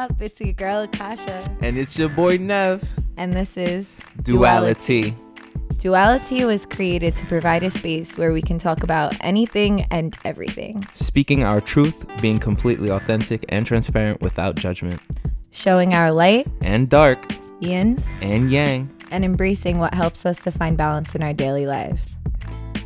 [0.00, 0.22] Up?
[0.22, 2.82] It's your girl Akasha, And it's your boy Nev.
[3.18, 3.86] and this is
[4.22, 5.14] Duality.
[5.78, 10.82] Duality was created to provide a space where we can talk about anything and everything,
[10.94, 15.00] Speaking our truth, being completely authentic and transparent without judgment.
[15.50, 17.18] showing our light, And dark.
[17.60, 18.88] yin, And yang.
[19.10, 22.16] and embracing what helps us to find balance in our daily lives.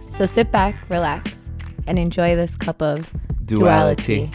[0.08, 1.48] So sit back, relax,
[1.86, 3.08] and enjoy this cup of
[3.44, 4.26] Duality.
[4.26, 4.30] duality.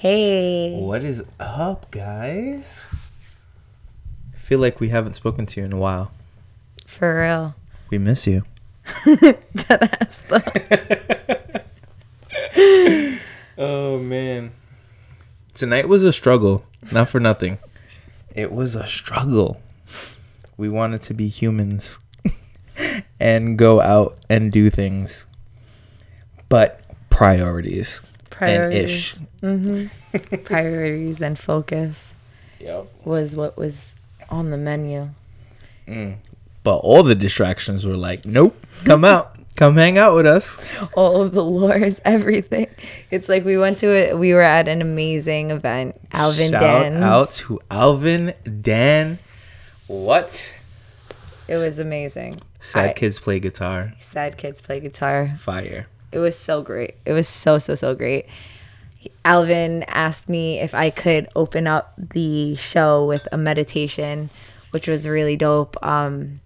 [0.00, 0.72] Hey.
[0.80, 2.88] What is up, guys?
[4.34, 6.10] I feel like we haven't spoken to you in a while.
[6.86, 7.54] For real.
[7.90, 8.44] We miss you.
[9.04, 10.40] Deadass though.
[13.58, 14.52] Oh man.
[15.52, 17.58] Tonight was a struggle, not for nothing.
[18.34, 19.60] It was a struggle.
[20.56, 22.00] We wanted to be humans
[23.20, 25.26] and go out and do things.
[26.48, 28.00] But priorities.
[28.40, 29.14] And ish.
[29.42, 30.36] Mm-hmm.
[30.44, 32.14] Priorities and focus
[32.58, 32.86] Yep.
[33.04, 33.94] was what was
[34.28, 35.10] on the menu.
[36.62, 39.36] But all the distractions were like, nope, come out.
[39.56, 40.58] Come hang out with us.
[40.94, 42.68] All of the lores, everything.
[43.10, 44.16] It's like we went to it.
[44.18, 46.00] We were at an amazing event.
[46.12, 47.02] Alvin Shout Dan's.
[47.02, 48.32] out to Alvin
[48.62, 49.18] Dan.
[49.86, 50.50] What?
[51.46, 52.40] It was amazing.
[52.58, 53.92] Sad I- kids play guitar.
[54.00, 55.34] Sad kids play guitar.
[55.36, 55.88] Fire.
[56.12, 56.94] It was so great.
[57.04, 58.26] It was so so so great.
[59.24, 64.28] Alvin asked me if I could open up the show with a meditation,
[64.72, 65.76] which was really dope.
[65.84, 66.40] Um,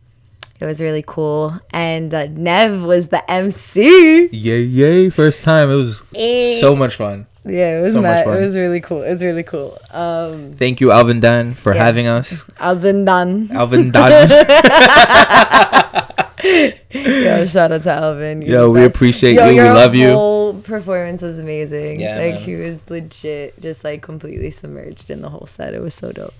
[0.61, 4.29] it was really cool, and uh, Nev was the MC.
[4.31, 5.11] Yay, yay.
[5.11, 5.69] First time.
[5.71, 6.57] It was Eh.
[6.61, 7.27] so much fun.
[7.45, 8.39] Yeah, it was So much fun.
[8.39, 9.03] It was really cool.
[9.03, 9.77] It was really cool.
[9.91, 11.85] Um, Thank you, Alvin Dan, for Yeah.
[11.85, 12.47] having us.
[12.59, 13.51] Alvin Dan.
[13.53, 14.31] Alvin Dan.
[16.95, 18.43] Yo, shout out to Alvin.
[18.43, 18.95] You're Yo, we best.
[18.95, 19.63] appreciate Yo, you.
[19.63, 20.07] We love you.
[20.09, 22.01] The whole performance was amazing.
[22.01, 22.43] Yeah, like man.
[22.43, 25.75] he was legit, just like completely submerged in the whole set.
[25.75, 26.35] It was so dope.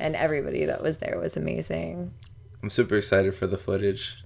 [0.00, 2.12] And everybody that was there was amazing.
[2.62, 4.22] I'm super excited for the footage.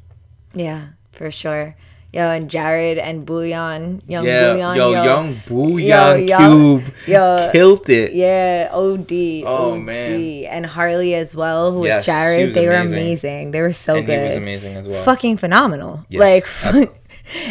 [0.54, 1.76] Yeah, for sure.
[2.10, 6.38] Yo, and Jared and Bouillon, young yeah, Bouillon, yo, yo, young Booyah Yo, yo,
[6.80, 7.48] Cube yo.
[7.52, 8.14] killed it.
[8.14, 9.42] Yeah, OD.
[9.44, 9.82] Oh, OD.
[9.82, 10.44] man.
[10.44, 12.54] And Harley as well, who Yes, was Jared.
[12.54, 12.96] they were amazing.
[12.98, 13.50] amazing.
[13.50, 14.18] They were so and good.
[14.20, 15.04] he was amazing as well.
[15.04, 16.06] Fucking phenomenal.
[16.08, 16.18] Yes.
[16.64, 16.94] Like, Ab-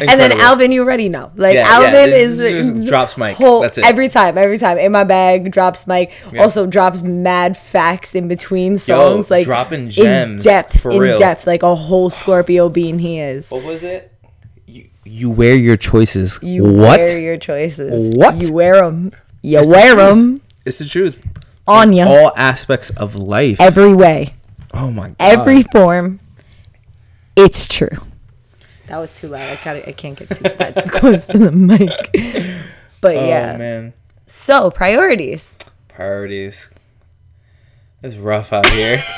[0.09, 1.31] and then Alvin, you already know.
[1.35, 3.35] Like Yeah, yeah, Alvin this is, just drops mic.
[3.37, 3.85] whole- That's it.
[3.85, 6.11] Every time, every time in my bag, drops mic.
[6.33, 6.41] Yeah.
[6.41, 10.39] Also drops mad facts in between Yo, songs, like dropping gems.
[10.39, 11.19] in depth, for in real.
[11.19, 13.51] depth, like a whole Scorpio being he is.
[13.51, 14.11] What was it?
[15.07, 16.39] You, you wear your choices.
[16.41, 16.99] You what?
[16.99, 18.15] wear your choices.
[18.15, 18.37] What?
[18.37, 19.11] You wear them.
[19.41, 20.07] You It's wear truth.
[20.07, 21.25] them It's the truth.
[21.67, 23.59] on you All aspects of life.
[23.61, 24.33] every way.
[24.73, 25.15] oh my god.
[25.19, 26.19] every form.
[27.35, 27.89] It's true.
[28.87, 29.49] That was too loud.
[29.51, 29.87] I can't.
[29.87, 31.89] I can't get too that close to the mic.
[33.01, 33.55] But Oh yeah.
[33.57, 33.93] man.
[34.25, 35.55] So priorities.
[35.87, 36.69] Priorities.
[38.03, 39.01] It's rough out here.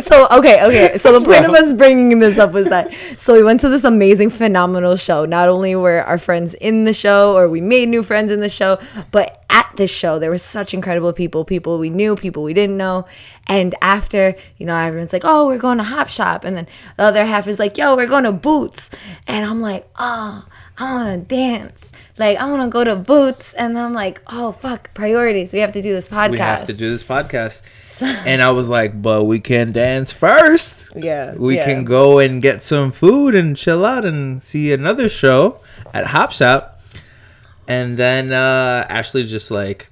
[0.00, 0.98] So okay, okay.
[0.98, 3.84] So the point of us bringing this up was that so we went to this
[3.84, 5.26] amazing, phenomenal show.
[5.26, 8.48] Not only were our friends in the show, or we made new friends in the
[8.48, 8.78] show,
[9.10, 12.78] but at this show there were such incredible people, people we knew, people we didn't
[12.78, 13.06] know.
[13.46, 16.66] And after, you know, everyone's like, "Oh, we're going to Hop Shop," and then
[16.96, 18.90] the other half is like, "Yo, we're going to Boots,"
[19.26, 20.44] and I'm like, "Oh."
[20.78, 21.90] I want to dance.
[22.18, 23.52] Like, I want to go to Boots.
[23.54, 25.52] And I'm like, oh, fuck, priorities.
[25.52, 26.30] We have to do this podcast.
[26.30, 27.62] we have to do this podcast.
[28.26, 30.92] and I was like, but we can dance first.
[30.96, 31.34] Yeah.
[31.34, 31.64] We yeah.
[31.64, 35.60] can go and get some food and chill out and see another show
[35.92, 36.80] at Hop Shop.
[37.66, 39.90] And then uh Ashley just like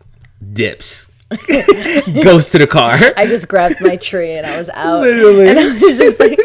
[0.53, 1.13] dips.
[1.31, 2.97] Goes to the car.
[3.17, 5.01] I just grabbed my tree and I was out.
[5.01, 5.49] Literally.
[5.49, 6.39] And I was just like,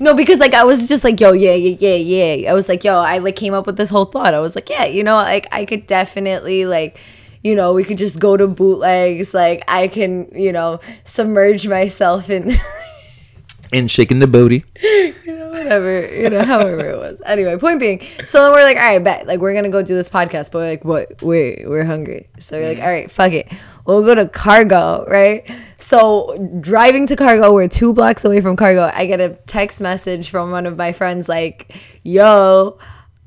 [0.00, 2.50] no, because like I was just like, yo, yeah, yeah, yeah, yeah.
[2.50, 4.34] I was like, yo, I like came up with this whole thought.
[4.34, 7.00] I was like, yeah, you know, like I could definitely like,
[7.42, 9.34] you know, we could just go to bootlegs.
[9.34, 12.52] Like I can, you know, submerge myself in
[13.72, 14.64] And shaking the booty.
[14.82, 17.20] You know, whatever, you know, however it was.
[17.26, 19.94] Anyway, point being, so then we're like, all right, bet, like we're gonna go do
[19.94, 21.22] this podcast, but we're like, what?
[21.22, 23.52] We're we're hungry, so we're like, all right, fuck it,
[23.84, 25.50] we'll go to Cargo, right?
[25.78, 28.90] So driving to Cargo, we're two blocks away from Cargo.
[28.94, 32.78] I get a text message from one of my friends, like, yo.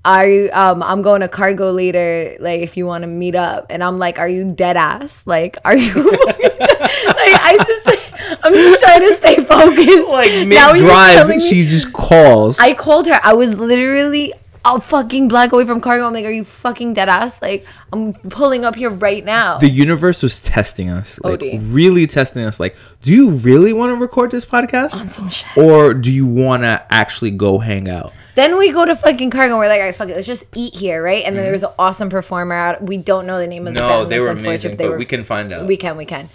[0.03, 3.67] Are you um I'm going to cargo later, like if you want to meet up.
[3.69, 5.23] And I'm like, Are you dead ass?
[5.27, 10.11] Like, are you like I just like, I'm just trying to stay focused.
[10.11, 12.59] Like Now mid you're telling drive, me- she just calls.
[12.59, 13.19] I called her.
[13.23, 14.33] I was literally
[14.63, 16.05] a fucking block away from cargo.
[16.05, 17.41] I'm like, are you fucking dead ass?
[17.41, 19.57] Like, I'm pulling up here right now.
[19.57, 21.61] the universe was testing us, like OD.
[21.63, 22.59] really testing us.
[22.59, 25.57] Like, do you really want to record this podcast, On some shit.
[25.57, 28.13] or do you want to actually go hang out?
[28.35, 29.53] Then we go to fucking cargo.
[29.53, 30.15] and We're like, all right, fuck it.
[30.15, 31.23] Let's just eat here, right?
[31.25, 32.83] And then there was an awesome performer out.
[32.83, 34.11] We don't know the name of the No, band.
[34.11, 34.73] they It's were unfortunate.
[34.75, 35.67] amazing, but we can find out.
[35.67, 36.29] We can, we can.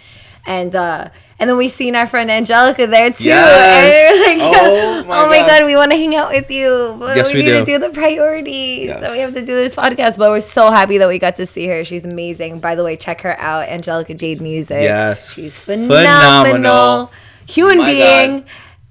[0.45, 1.09] And uh
[1.39, 3.25] and then we seen our friend Angelica there too.
[3.25, 4.29] Yes.
[4.29, 5.47] And we were like, Oh my oh my God.
[5.47, 6.95] god, we want to hang out with you.
[6.97, 7.77] But Yes, we, we need to do.
[7.77, 8.85] do the priorities.
[8.87, 9.03] Yes.
[9.03, 10.17] So we have to do this podcast.
[10.17, 11.83] But we're so happy that we got to see her.
[11.83, 12.59] She's amazing.
[12.61, 14.81] By the way, check her out, Angelica Jade Music.
[14.81, 15.33] Yes.
[15.33, 16.45] She's Phenomenal.
[16.45, 17.11] phenomenal.
[17.49, 18.45] Human My being.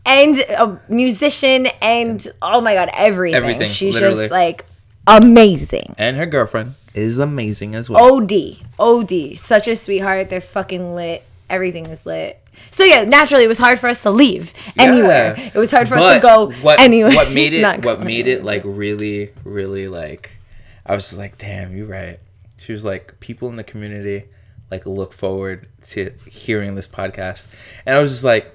[0.07, 3.37] And a musician and oh my god, everything.
[3.37, 4.25] Everything, She's literally.
[4.25, 4.65] just like
[5.07, 5.95] amazing.
[5.99, 8.15] And her girlfriend is amazing as well.
[8.15, 8.33] OD.
[8.79, 9.39] OD.
[9.39, 10.31] Such a sweetheart.
[10.31, 11.25] They're fucking lit.
[11.51, 12.41] Everything is lit.
[12.71, 15.35] So yeah, naturally it was hard for us to leave anywhere.
[15.37, 15.51] Yeah.
[15.55, 17.15] It was hard for us to go what, anywhere.
[17.15, 17.85] What made it?
[17.85, 20.37] What made it like really, really like?
[20.85, 22.19] I was just like, damn, you're right.
[22.59, 24.25] She was like, people in the community
[24.71, 27.47] like look forward to hearing this podcast,
[27.85, 28.53] and I was just like,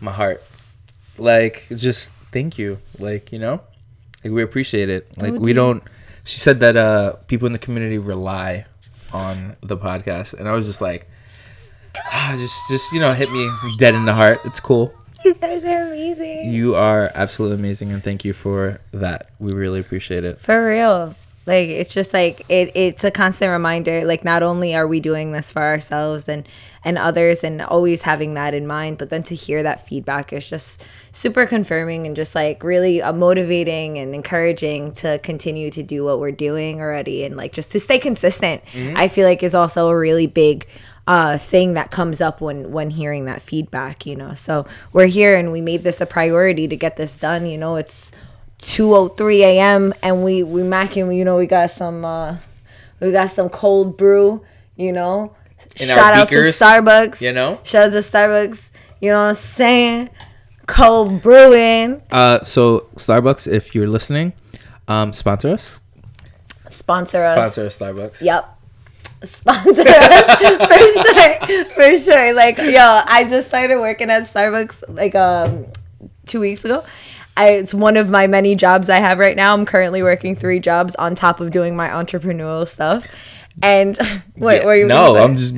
[0.00, 0.42] my heart,
[1.20, 3.60] like, just thank you, like you know,
[4.24, 5.06] like we appreciate it.
[5.16, 5.82] Like we don't.
[6.24, 8.66] She said that uh people in the community rely
[9.12, 11.08] on the podcast, and I was just like.
[11.96, 14.38] Ah, just, just you know, hit me dead in the heart.
[14.44, 14.94] It's cool.
[15.24, 16.52] You guys are amazing.
[16.52, 19.30] You are absolutely amazing, and thank you for that.
[19.40, 20.38] We really appreciate it.
[20.38, 21.16] For real.
[21.46, 25.32] Like it's just like it it's a constant reminder like not only are we doing
[25.32, 26.46] this for ourselves and
[26.84, 30.48] and others and always having that in mind but then to hear that feedback is
[30.48, 36.04] just super confirming and just like really uh, motivating and encouraging to continue to do
[36.04, 38.62] what we're doing already and like just to stay consistent.
[38.96, 40.66] I feel like is also a really big
[41.06, 45.34] uh, thing that comes up when when hearing that feedback you know so we're here
[45.34, 48.12] and we made this a priority to get this done you know it's
[48.62, 49.94] 2:03 a.m.
[50.02, 52.36] and we we macking you know we got some uh
[53.00, 54.44] we got some cold brew
[54.76, 55.34] you know
[55.80, 57.58] In shout out beakers, to Starbucks you know?
[57.62, 58.70] shout out to Starbucks
[59.00, 60.10] you know what I'm saying
[60.66, 64.34] cold brewing Uh, so Starbucks, if you're listening,
[64.88, 65.80] um, sponsor us.
[66.68, 68.22] sponsor us Sponsor us, Starbucks.
[68.22, 68.56] Yep.
[69.24, 70.36] Sponsor us
[70.70, 71.64] for sure.
[71.74, 72.32] For sure.
[72.34, 75.66] Like, yo, I just started working at Starbucks like um
[76.26, 76.84] two weeks ago.
[77.36, 79.54] I, it's one of my many jobs I have right now.
[79.54, 83.14] I'm currently working three jobs on top of doing my entrepreneurial stuff.
[83.62, 83.96] And
[84.36, 85.16] wait, Yeah, what are you no?
[85.16, 85.56] I'm just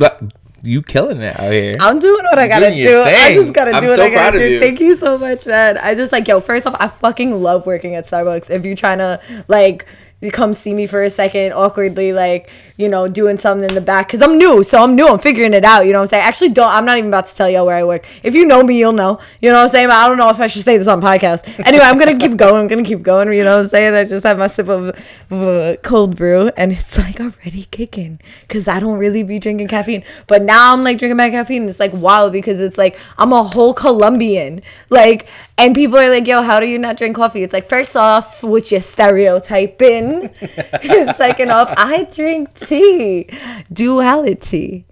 [0.65, 1.77] you killing it out here.
[1.81, 3.03] I'm doing what I gotta do.
[3.03, 4.49] I just gotta I'm do what so I gotta do.
[4.49, 4.61] you.
[4.61, 5.77] Thank you so much, man.
[5.79, 6.41] I just like yo.
[6.41, 8.49] First off, I fucking love working at Starbucks.
[8.49, 9.87] If you're trying to like
[10.31, 14.09] come see me for a second awkwardly, like you know, doing something in the back,
[14.09, 15.07] cause I'm new, so I'm new.
[15.07, 15.83] I'm figuring it out.
[15.83, 16.25] You know what I'm saying?
[16.25, 16.69] Actually, don't.
[16.69, 18.07] I'm not even about to tell y'all where I work.
[18.23, 19.21] If you know me, you'll know.
[19.41, 19.91] You know what I'm saying?
[19.91, 21.47] I don't know if I should say this on podcast.
[21.67, 22.63] Anyway, I'm gonna keep going.
[22.63, 23.33] I'm gonna keep going.
[23.33, 23.95] You know what I'm saying?
[23.95, 24.97] I just have my sip of
[25.31, 30.03] uh, cold brew, and it's like already kicking, cause I don't really be drinking caffeine.
[30.27, 31.69] But now I'm like drinking my caffeine.
[31.69, 35.29] It's like wild because it's like I'm a whole Colombian, like.
[35.59, 37.45] And people are like, yo, how do you not drink coffee?
[37.45, 40.12] It's like, first off, which you're stereotyping.
[41.17, 43.29] Second off, I drink tea.
[43.73, 44.87] Duality.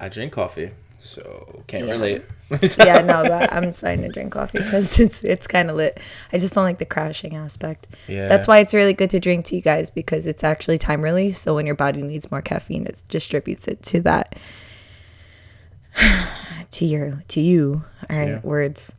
[0.00, 2.24] I drink coffee, so can't relate.
[2.78, 5.98] yeah, no, but I'm starting to drink coffee because it's it's kind of lit.
[6.32, 7.86] I just don't like the crashing aspect.
[8.06, 8.28] Yeah.
[8.28, 11.40] That's why it's really good to drink tea, guys, because it's actually time release.
[11.40, 14.36] So when your body needs more caffeine, it distributes it to that
[16.72, 17.84] to your to you.
[18.10, 18.40] All right, you.
[18.42, 18.92] words.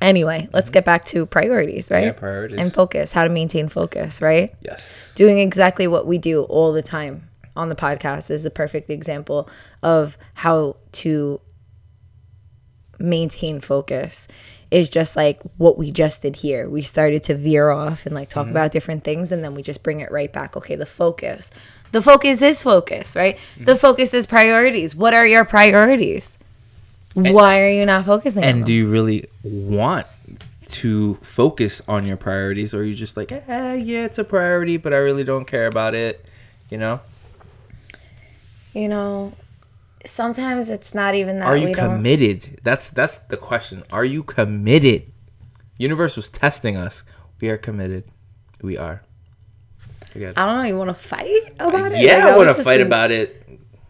[0.00, 2.04] Anyway, let's get back to priorities, right?
[2.04, 2.58] Yeah, priorities.
[2.58, 3.12] And focus.
[3.12, 4.54] How to maintain focus, right?
[4.60, 5.14] Yes.
[5.14, 9.48] doing exactly what we do all the time on the podcast is a perfect example
[9.82, 11.40] of how to
[12.98, 14.28] maintain focus
[14.70, 16.68] is just like what we just did here.
[16.68, 18.50] We started to veer off and like talk mm-hmm.
[18.50, 20.56] about different things and then we just bring it right back.
[20.56, 21.50] Okay, the focus.
[21.92, 23.36] The focus is focus, right?
[23.36, 23.64] Mm-hmm.
[23.64, 24.94] The focus is priorities.
[24.94, 26.38] What are your priorities?
[27.16, 30.06] Why are you not focusing on And do you really want
[30.66, 34.76] to focus on your priorities, or are you just like, eh, yeah, it's a priority,
[34.76, 36.24] but I really don't care about it?
[36.70, 37.00] You know,
[38.74, 39.32] You know,
[40.04, 41.96] sometimes it's not even that are you don't.
[41.96, 42.60] committed?
[42.62, 43.82] That's that's the question.
[43.90, 45.04] Are you committed?
[45.78, 47.04] Universe was testing us.
[47.40, 48.04] We are committed.
[48.62, 49.02] We are.
[50.14, 50.62] I don't know.
[50.62, 52.00] You want to fight about it?
[52.02, 53.46] yeah, Like, I want to fight an- about it.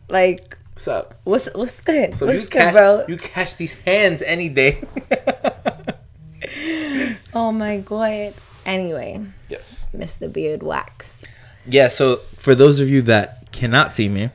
[0.09, 1.15] Like, What's up?
[1.25, 2.19] what's what's good?
[2.19, 3.07] So what's you good, catch, bro?
[3.09, 4.85] you catch these hands any day.
[7.35, 8.35] oh my god.
[8.67, 9.89] Anyway, yes.
[9.97, 10.31] Mr.
[10.31, 11.25] Beard Wax.
[11.65, 11.89] Yeah.
[11.89, 14.29] So for those of you that cannot see me,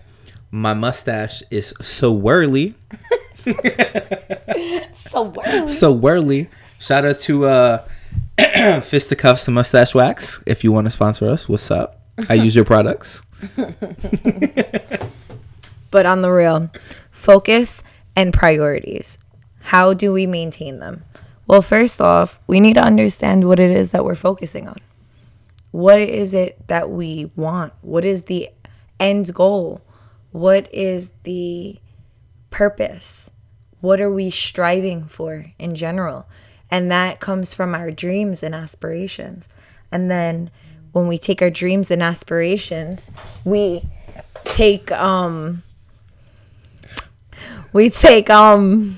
[0.50, 2.74] my mustache is so whirly,
[4.96, 5.68] So well.
[5.68, 6.50] so whirly.
[6.80, 7.88] Shout out to uh,
[8.82, 10.44] Fisticuffs and Mustache Wax.
[10.48, 12.00] If you want to sponsor us, what's up?
[12.28, 13.22] I use your products.
[15.92, 16.72] but on the real,
[17.12, 17.84] focus
[18.16, 19.18] and priorities.
[19.60, 21.04] How do we maintain them?
[21.48, 24.78] Well, first off, we need to understand what it is that we're focusing on.
[25.72, 27.74] What is it that we want?
[27.82, 28.50] What is the
[29.00, 29.82] end goal?
[30.32, 31.78] What is the
[32.50, 33.32] purpose?
[33.82, 36.26] What are we striving for in general?
[36.70, 39.50] And that comes from our dreams and aspirations.
[39.92, 40.52] And then
[40.92, 43.12] when we take our dreams and aspirations,
[43.44, 43.84] we
[44.46, 45.64] take um
[47.74, 48.98] we take um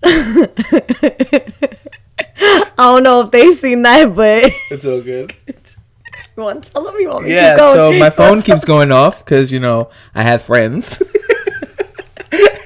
[0.04, 0.52] I
[2.78, 5.34] don't know if they seen that, but It's all good.
[6.36, 8.92] you want to tell them you want me to Yeah, so my phone keeps going
[8.92, 11.02] off because you know I have friends.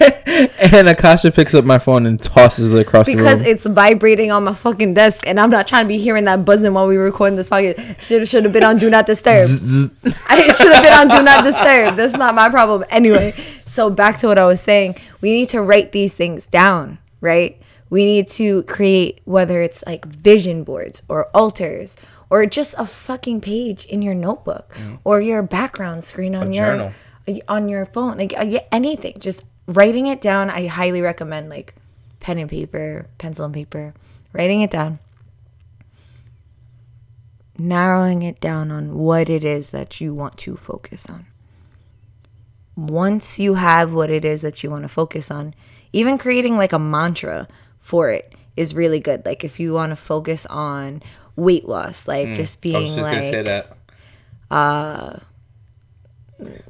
[0.73, 3.25] and Akasha picks up my phone and tosses it across the room.
[3.25, 6.45] because it's vibrating on my fucking desk, and I'm not trying to be hearing that
[6.45, 8.01] buzzing while we recording this podcast.
[8.01, 9.49] Should should have been on Do Not Disturb.
[10.29, 11.97] I should have been on Do Not Disturb.
[11.97, 12.85] That's not my problem.
[12.91, 13.35] Anyway,
[13.67, 14.97] so back to what I was saying.
[15.21, 17.61] We need to write these things down, right?
[17.91, 21.97] We need to create whether it's like vision boards or altars
[22.31, 26.65] or just a fucking page in your notebook or your background screen on A your
[26.67, 26.93] journal.
[27.49, 29.15] on your phone, like uh, anything.
[29.19, 30.50] Just writing it down.
[30.50, 31.75] I highly recommend like
[32.21, 33.95] pen and paper, pencil and paper,
[34.33, 34.99] writing it down
[37.59, 41.26] narrowing it down on what it is that you want to focus on.
[42.76, 45.54] Once you have what it is that you want to focus on,
[45.92, 47.47] even creating like a mantra
[47.78, 49.25] for it is really good.
[49.25, 51.02] Like if you want to focus on
[51.37, 52.78] weight loss, like just being Mm.
[52.78, 53.76] I was just like gonna say that.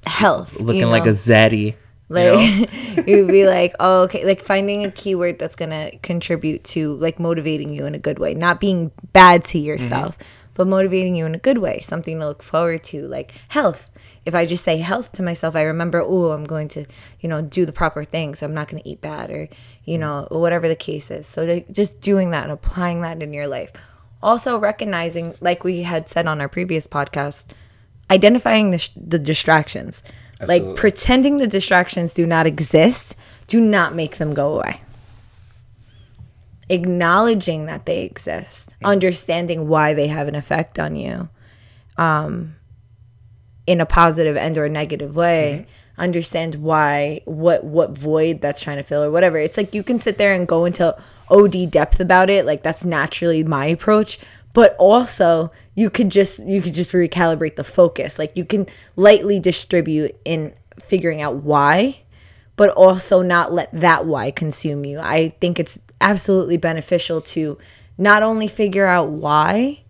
[0.06, 1.76] health, you Looking like a zaddy.
[2.12, 2.70] Like
[3.06, 7.72] you'd be like, oh, okay, like finding a keyword that's gonna contribute to like motivating
[7.72, 9.66] you in a good way, not being bad to mm-hmm.
[9.66, 10.18] yourself,
[10.54, 13.90] but motivating you in a good way, something to look forward to, like health.
[14.24, 16.84] If I just say health to myself, I remember, oh, I'm going to,
[17.20, 18.42] you know, do the proper things.
[18.42, 19.48] I'm not going to eat bad, or
[19.84, 20.00] you mm-hmm.
[20.00, 21.26] know, whatever the case is.
[21.26, 23.72] So to, just doing that and applying that in your life.
[24.22, 27.46] Also recognizing, like we had said on our previous podcast,
[28.10, 30.02] identifying the, sh- the distractions.
[30.46, 33.14] Like pretending the distractions do not exist,
[33.46, 34.80] do not make them go away.
[36.68, 41.28] Acknowledging that they exist, understanding why they have an effect on you
[41.96, 42.56] um,
[43.66, 45.66] in a positive and or negative way.
[45.98, 49.36] Understand why what what void that's trying to fill or whatever.
[49.38, 50.96] It's like you can sit there and go into
[51.30, 52.46] OD depth about it.
[52.46, 54.18] Like that's naturally my approach.
[54.54, 58.18] But also you could just you could just recalibrate the focus.
[58.18, 62.00] Like you can lightly distribute in figuring out why,
[62.56, 64.98] but also not let that why consume you.
[65.00, 67.58] I think it's absolutely beneficial to
[67.98, 69.80] not only figure out why,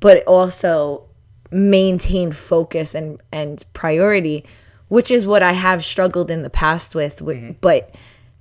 [0.00, 1.06] but also
[1.50, 4.44] maintain focus and and priority
[4.88, 7.52] which is what i have struggled in the past with, with mm-hmm.
[7.60, 7.94] but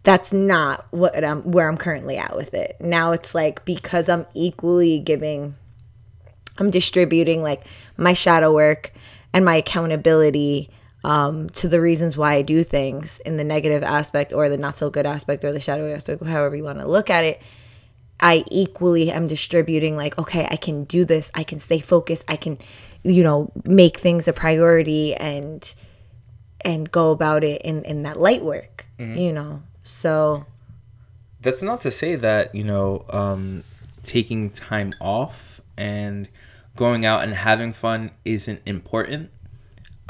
[0.03, 2.75] that's not what I'm where I'm currently at with it.
[2.79, 5.55] Now it's like because I'm equally giving
[6.57, 7.65] I'm distributing like
[7.97, 8.93] my shadow work
[9.33, 10.69] and my accountability
[11.03, 14.77] um, to the reasons why I do things in the negative aspect or the not
[14.77, 17.41] so good aspect or the shadow aspect, however you want to look at it.
[18.19, 21.29] I equally am distributing like, okay, I can do this.
[21.35, 22.23] I can stay focused.
[22.29, 22.57] I can,
[23.03, 25.73] you know, make things a priority and
[26.61, 28.85] and go about it in in that light work,
[29.17, 29.61] you know.
[29.81, 30.45] So
[31.41, 33.65] That's not to say that you know um,
[34.03, 36.29] taking time off and
[36.75, 39.29] going out and having fun isn't important.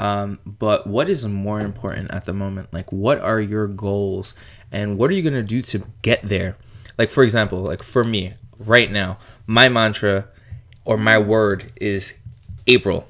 [0.00, 2.72] Um, but what is more important at the moment?
[2.72, 4.34] Like, what are your goals,
[4.72, 6.56] and what are you gonna do to get there?
[6.98, 10.28] Like, for example, like for me right now, my mantra
[10.84, 12.14] or my word is
[12.66, 13.08] April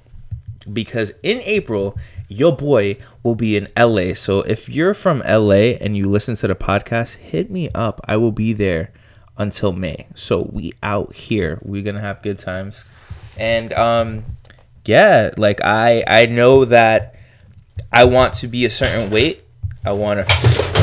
[0.72, 4.14] because in April, your boy will be in LA.
[4.14, 8.00] So if you're from LA and you listen to the podcast, hit me up.
[8.06, 8.92] I will be there
[9.36, 10.06] until May.
[10.14, 11.58] So we out here.
[11.62, 12.84] We're gonna have good times.
[13.36, 14.24] And um
[14.84, 17.14] yeah, like I I know that
[17.92, 19.44] I want to be a certain weight.
[19.84, 20.74] I want to.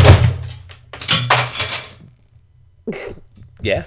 [3.61, 3.85] Yeah.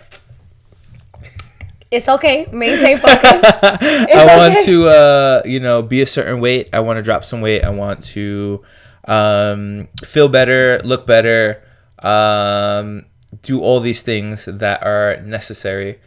[1.90, 2.48] It's okay.
[2.52, 3.22] Maintain focus.
[3.22, 4.64] I want okay.
[4.66, 6.68] to, uh, you know, be a certain weight.
[6.72, 7.62] I want to drop some weight.
[7.62, 8.62] I want to
[9.06, 11.62] um, feel better, look better,
[12.00, 13.04] um,
[13.42, 15.98] do all these things that are necessary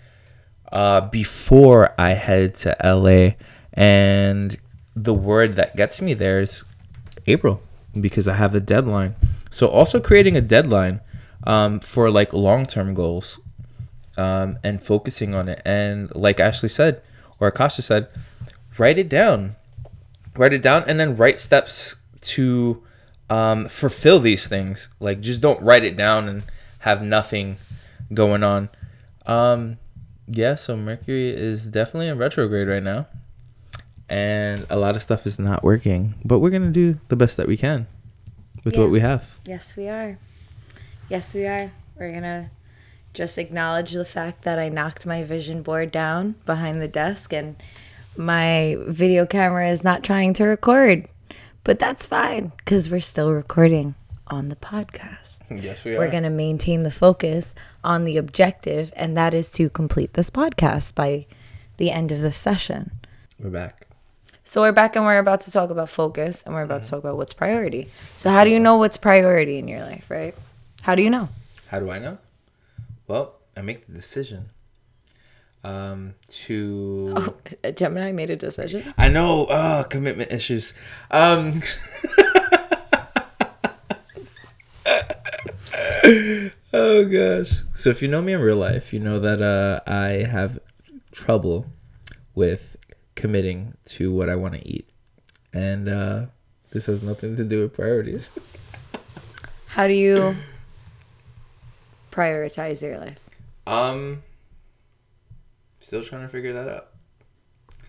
[0.72, 3.36] uh, before I head to LA.
[3.74, 4.58] And
[4.96, 6.66] the word that gets me there is
[7.26, 7.62] April
[8.00, 9.16] because I have the deadline.
[9.50, 11.02] So also creating a deadline
[11.44, 13.40] um, for like long term goals
[14.18, 15.62] um, and focusing on it.
[15.66, 17.02] And like Ashley said,
[17.40, 18.10] or Akasha said,
[18.78, 19.56] write it down.
[20.36, 22.84] Write it down and then write steps to
[23.30, 24.90] um, fulfill these things.
[25.00, 26.44] Like just don't write it down and
[26.80, 27.58] have nothing
[28.14, 28.70] going on.
[29.26, 29.78] Um,
[30.28, 33.08] yeah, so Mercury is definitely in retrograde right now.
[34.10, 36.16] And a lot of stuff is not working.
[36.24, 37.88] But we're gonna do the best that we can
[38.64, 38.82] with Yeah.
[38.82, 39.36] what we have.
[39.46, 40.18] Yes, we are.
[41.10, 41.72] Yes, we are.
[41.98, 42.50] We're gonna
[43.14, 47.56] just acknowledge the fact that I knocked my vision board down behind the desk and
[48.16, 51.08] my video camera is not trying to record.
[51.64, 53.96] But that's fine because we're still recording
[54.28, 55.37] on the podcast.
[55.62, 56.00] Yes, we are.
[56.00, 60.30] We're going to maintain the focus on the objective, and that is to complete this
[60.30, 61.26] podcast by
[61.78, 62.92] the end of this session.
[63.40, 63.88] We're back.
[64.44, 67.00] So we're back and we're about to talk about focus and we're about to talk
[67.00, 67.90] about what's priority.
[68.16, 70.34] So how do you know what's priority in your life, right?
[70.82, 71.28] How do you know?
[71.68, 72.18] How do I know?
[73.08, 74.46] Well, I make the decision
[75.66, 77.36] um, to.
[77.76, 78.94] Gemini made a decision.
[78.98, 80.74] I know, uh, commitment issues.
[81.12, 81.52] Um,
[86.74, 87.62] oh gosh.
[87.74, 90.60] So if you know me in real life, you know that uh, I have
[91.12, 91.68] trouble
[92.36, 92.78] with
[93.16, 94.90] committing to what I want to eat,
[95.54, 96.26] and uh,
[96.72, 98.30] this has nothing to do with priorities.
[99.68, 100.36] How do you
[102.12, 103.20] prioritize your life?
[103.68, 104.24] Um,
[105.80, 106.88] still trying to figure that out.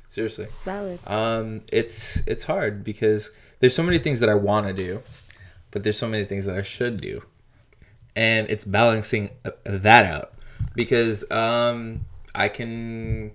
[0.09, 0.48] Seriously.
[0.64, 1.01] Valid.
[1.07, 5.03] Um, it's it's hard because there's so many things that I want to do,
[5.70, 7.22] but there's so many things that I should do,
[8.18, 10.33] and it's balancing uh, that out
[10.74, 12.04] because um,
[12.35, 13.31] I can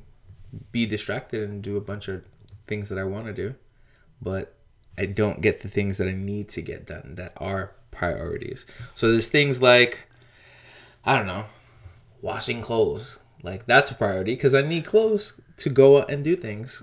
[0.73, 2.25] be distracted and do a bunch of
[2.67, 3.55] things that I want to do,
[4.21, 4.55] but
[4.97, 8.65] I don't get the things that I need to get done that are priorities.
[8.93, 10.01] So there's things like
[11.05, 11.45] I don't know,
[12.21, 13.21] washing clothes.
[13.41, 16.81] Like that's a priority because I need clothes to go out and do things.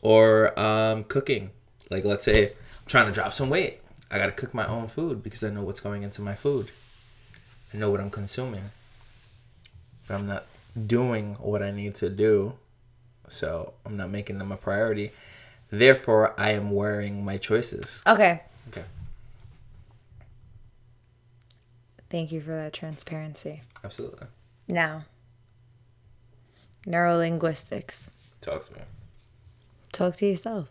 [0.00, 1.50] Or um, cooking.
[1.90, 3.82] Like let's say I'm trying to drop some weight.
[4.10, 6.70] I gotta cook my own food because I know what's going into my food.
[7.74, 8.70] I know what I'm consuming.
[10.06, 10.46] But I'm not
[10.86, 12.54] doing what I need to do.
[13.26, 15.10] So I'm not making them a priority.
[15.70, 18.02] Therefore, I am wearing my choices.
[18.06, 18.42] Okay.
[18.68, 18.84] Okay.
[22.10, 23.62] Thank you for that transparency.
[23.82, 24.28] Absolutely.
[24.68, 25.06] Now,
[26.86, 28.10] neurolinguistics.
[28.40, 28.80] Talk to me.
[29.92, 30.68] Talk to yourself.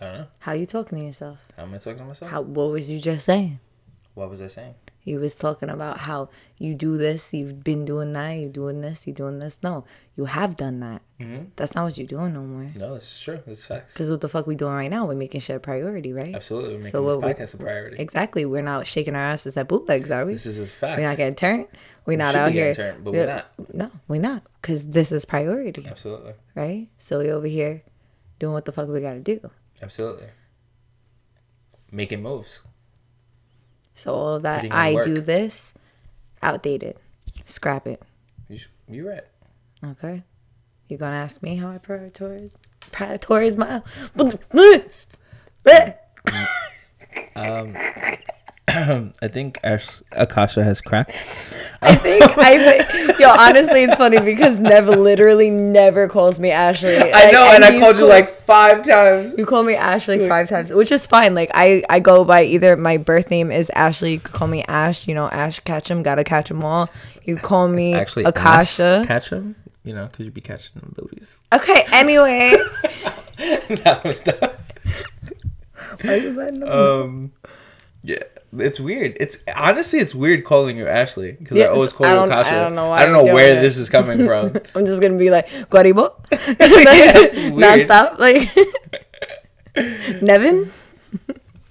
[0.00, 0.26] I don't know.
[0.40, 1.38] How you talking to yourself?
[1.56, 2.30] How am I talking to myself?
[2.30, 3.58] How what was you just saying?
[4.14, 4.74] What was I saying?
[5.06, 9.06] You was talking about how you do this, you've been doing that, you doing this,
[9.06, 9.56] you doing this.
[9.62, 9.84] No,
[10.16, 11.00] you have done that.
[11.20, 11.50] Mhm.
[11.54, 12.66] That's not what you're doing no more.
[12.76, 13.40] No, this is true.
[13.46, 13.94] This is facts.
[13.94, 15.06] Because what the fuck we doing right now?
[15.06, 16.34] We're making shit a priority, right?
[16.34, 16.70] Absolutely.
[16.74, 17.96] We're making So this we- podcast a priority.
[18.02, 18.44] Exactly.
[18.46, 20.32] We're not shaking our asses at bootlegs, are we?
[20.32, 20.98] This is a fact.
[21.00, 21.68] We're not getting turned.
[22.04, 22.72] We're not out be here.
[22.74, 23.46] getting turned, but we're not.
[23.74, 24.42] No, we're not.
[24.60, 26.32] Because this is priority, Absolutely.
[26.56, 26.88] right?
[26.98, 27.82] So we over here
[28.40, 29.38] doing what the fuck we gotta do.
[29.80, 30.26] Absolutely.
[31.92, 32.62] Making moves.
[33.96, 35.06] So all that, I work.
[35.06, 35.74] do this,
[36.42, 36.96] outdated.
[37.46, 38.00] Scrap it.
[38.48, 39.24] You sh- You're right.
[39.82, 40.22] Okay.
[40.88, 42.54] You're gonna ask me how I prioritize
[42.92, 43.82] prioritize my
[49.22, 51.10] I think Ash- Akasha has cracked.
[51.80, 56.96] I think I yo honestly it's funny because Nev literally never calls me Ashley.
[56.96, 59.34] I know, and I called you like five times.
[59.38, 61.34] you call me Ashley five times, which is fine.
[61.34, 64.12] Like I I go by either my birth name is Ashley.
[64.14, 65.06] You could call me Ash.
[65.08, 66.88] You know Ash catch catch 'em, gotta catch 'em all.
[67.24, 69.04] You call me Actually, Akasha.
[69.06, 69.54] catch them.
[69.84, 71.44] You know, because you'd be catching them booties.
[71.52, 71.84] okay.
[71.92, 72.50] Anyway,
[74.04, 74.52] was the-
[76.02, 77.32] Why you letting them- um,
[78.02, 78.18] yeah,
[78.52, 79.16] it's weird.
[79.20, 82.74] It's honestly, it's weird calling you Ashley because I always call you don't- I don't
[82.74, 83.60] know why I don't know where it.
[83.60, 84.46] this is coming from.
[84.74, 88.48] I'm just gonna be like Guaribo, nonstop, like
[90.22, 90.70] Nevin.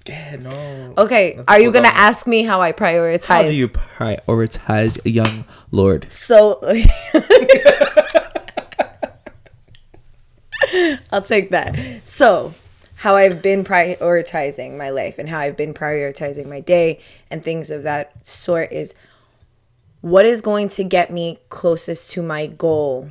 [0.08, 0.94] yeah, no.
[0.98, 1.94] Okay, Let are you gonna go.
[1.96, 3.24] ask me how I prioritize?
[3.26, 6.06] How do you prioritize a young lord?
[6.12, 6.60] So,
[11.12, 11.76] I'll take that.
[12.04, 12.54] So,
[13.06, 16.98] how I've been prioritizing my life and how I've been prioritizing my day
[17.30, 18.96] and things of that sort is
[20.00, 23.10] what is going to get me closest to my goal?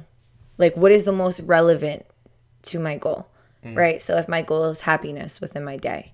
[0.58, 2.06] Like, what is the most relevant
[2.64, 3.30] to my goal?
[3.64, 3.78] Mm.
[3.78, 4.02] Right?
[4.02, 6.12] So, if my goal is happiness within my day,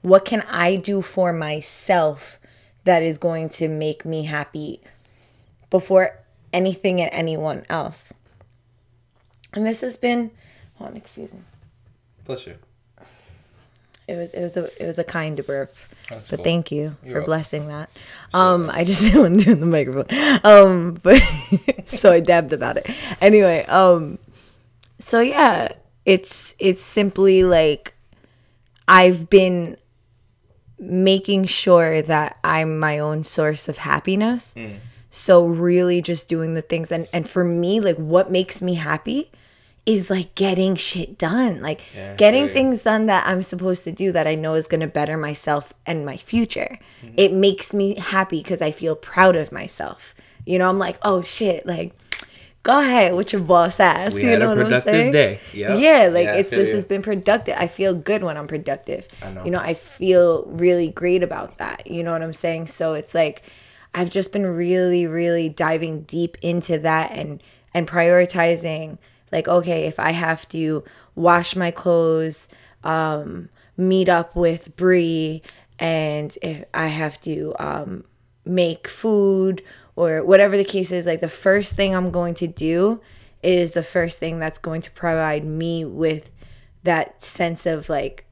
[0.00, 2.40] what can I do for myself
[2.84, 4.80] that is going to make me happy
[5.68, 6.18] before
[6.54, 8.14] anything and anyone else?
[9.52, 10.30] And this has been,
[10.76, 11.40] hold on, excuse me.
[12.24, 12.56] Bless you.
[14.10, 15.72] It was it was a it was a kind burp.
[16.08, 16.44] That's but cool.
[16.44, 17.90] thank you You're for blessing that.
[18.34, 20.40] Um, I just didn't want to do it in the microphone.
[20.42, 21.18] Um, but
[21.86, 22.90] so I dabbed about it.
[23.20, 24.18] Anyway, um,
[24.98, 25.68] so yeah,
[26.04, 27.94] it's it's simply like
[28.88, 29.76] I've been
[30.76, 34.54] making sure that I'm my own source of happiness.
[34.56, 34.78] Mm.
[35.10, 39.30] So really just doing the things and and for me like what makes me happy
[39.94, 41.60] is like getting shit done.
[41.60, 44.80] Like Yeah, getting things done that I'm supposed to do that I know is going
[44.80, 46.78] to better myself and my future.
[47.04, 47.14] Mm-hmm.
[47.16, 50.14] It makes me happy cuz I feel proud of myself.
[50.46, 51.92] You know, I'm like, "Oh shit, like
[52.62, 55.12] go ahead with your boss ass." We you had know a what I'm productive saying?
[55.12, 55.40] day.
[55.54, 55.80] Yep.
[55.80, 56.74] Yeah, like Yeah, it's this you.
[56.74, 57.54] has been productive.
[57.58, 59.06] I feel good when I'm productive.
[59.22, 59.44] I know.
[59.44, 61.86] You know, I feel really great about that.
[61.86, 62.66] You know what I'm saying?
[62.68, 63.42] So it's like
[63.94, 67.42] I've just been really, really diving deep into that and
[67.74, 68.98] and prioritizing
[69.32, 72.48] like, okay, if I have to wash my clothes,
[72.84, 75.42] um, meet up with Bree,
[75.78, 78.04] and if I have to um,
[78.44, 79.62] make food
[79.96, 83.00] or whatever the case is, like the first thing I'm going to do
[83.42, 86.30] is the first thing that's going to provide me with
[86.82, 88.26] that sense of like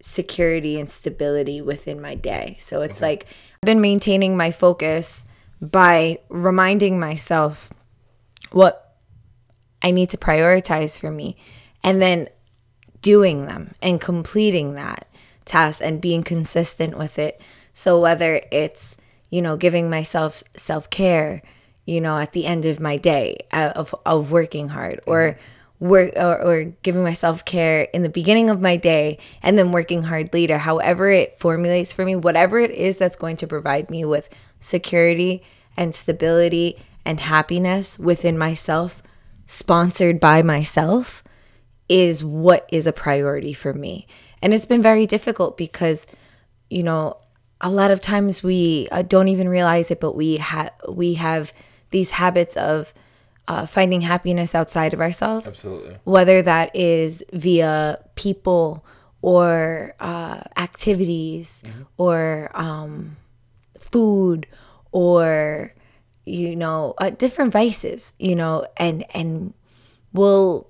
[0.00, 2.56] security and stability within my day.
[2.60, 3.26] So it's like
[3.62, 5.24] I've been maintaining my focus
[5.60, 7.72] by reminding myself
[8.50, 8.83] what
[9.84, 11.36] I need to prioritize for me
[11.84, 12.30] and then
[13.02, 15.06] doing them and completing that
[15.44, 17.38] task and being consistent with it.
[17.74, 18.96] So whether it's,
[19.28, 21.42] you know, giving myself self-care,
[21.84, 25.38] you know, at the end of my day uh, of of working hard or
[25.80, 30.04] work or, or giving myself care in the beginning of my day and then working
[30.04, 34.04] hard later however it formulates for me whatever it is that's going to provide me
[34.04, 34.28] with
[34.60, 35.42] security
[35.76, 39.02] and stability and happiness within myself
[39.46, 41.22] sponsored by myself
[41.88, 44.06] is what is a priority for me.
[44.42, 46.06] And it's been very difficult because,
[46.70, 47.18] you know,
[47.60, 51.52] a lot of times we uh, don't even realize it, but we have we have
[51.90, 52.92] these habits of
[53.48, 55.48] uh, finding happiness outside of ourselves.
[55.48, 55.96] Absolutely.
[56.04, 58.84] Whether that is via people
[59.22, 61.62] or uh, activities
[61.96, 63.16] or um,
[63.78, 64.46] food
[64.92, 65.74] or
[66.24, 69.52] you know uh, different vices you know and and
[70.12, 70.66] we'll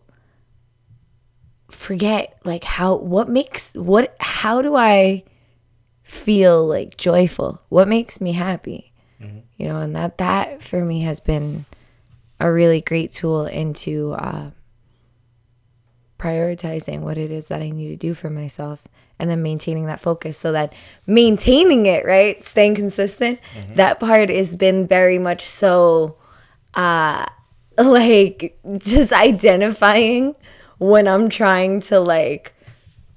[1.70, 5.22] forget like how what makes what how do i
[6.04, 7.60] feel like joyful?
[7.70, 8.92] What makes me happy?
[9.56, 11.64] You know and that that for me has been
[12.38, 14.50] a really great tool into uh
[16.18, 18.86] prioritizing what it is that I need to do for myself
[19.18, 20.72] and then maintaining that focus so that
[21.06, 22.44] maintaining it, right?
[22.46, 23.38] Staying consistent.
[23.74, 26.16] That part has been very much so
[26.74, 27.26] uh
[27.78, 30.34] like just identifying
[30.78, 32.54] when I'm trying to like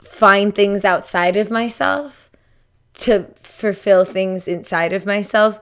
[0.02, 2.30] find things outside of myself
[3.00, 5.60] to fulfill things inside of myself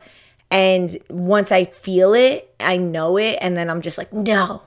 [0.52, 4.62] and once I feel it, I know it and then I'm just like, "No,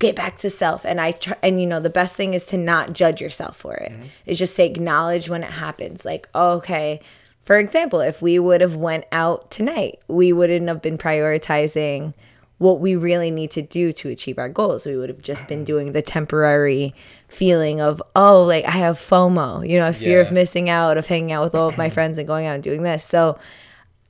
[0.00, 2.56] get back to self and i try and you know the best thing is to
[2.56, 3.92] not judge yourself for it.
[3.92, 4.04] Mm-hmm.
[4.26, 6.04] Is just to acknowledge when it happens.
[6.04, 7.00] Like oh, okay
[7.42, 12.14] for example if we would have went out tonight we wouldn't have been prioritizing
[12.58, 14.84] what we really need to do to achieve our goals.
[14.84, 16.94] We would have just been doing the temporary
[17.28, 21.06] feeling of oh like i have fomo you know a fear of missing out of
[21.06, 23.04] hanging out with all of my friends and going out and doing this.
[23.04, 23.38] So